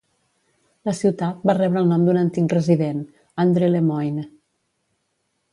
La 0.89 0.93
ciutat 0.99 1.43
va 1.49 1.55
rebre 1.57 1.83
el 1.85 1.91
nom 1.93 2.07
d'un 2.07 2.19
antic 2.23 2.49
resident, 2.57 3.05
Andre 3.47 3.73
LeMoyne. 3.77 4.29